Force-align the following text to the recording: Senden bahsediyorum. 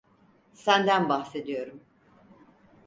Senden 0.53 1.09
bahsediyorum. 1.09 1.83